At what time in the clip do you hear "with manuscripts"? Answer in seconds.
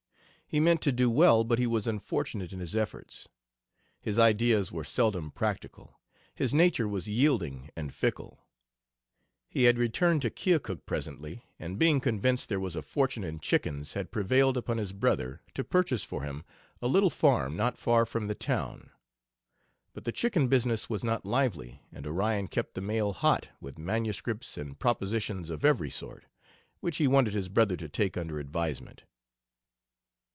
23.61-24.57